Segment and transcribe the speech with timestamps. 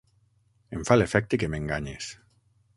[0.77, 2.11] Em fa l'efecte que m'enganyes!